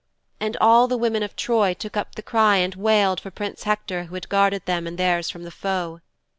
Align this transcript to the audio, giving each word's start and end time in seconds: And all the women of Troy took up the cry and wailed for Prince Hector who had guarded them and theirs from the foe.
And 0.39 0.57
all 0.59 0.87
the 0.87 0.97
women 0.97 1.21
of 1.21 1.35
Troy 1.35 1.75
took 1.75 1.95
up 1.95 2.15
the 2.15 2.23
cry 2.23 2.55
and 2.57 2.73
wailed 2.73 3.19
for 3.19 3.29
Prince 3.29 3.65
Hector 3.65 4.05
who 4.05 4.15
had 4.15 4.29
guarded 4.29 4.65
them 4.65 4.87
and 4.87 4.97
theirs 4.97 5.29
from 5.29 5.43
the 5.43 5.51
foe. 5.51 6.01